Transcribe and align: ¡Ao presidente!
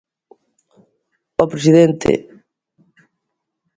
¡Ao 1.37 1.51
presidente! 1.53 2.11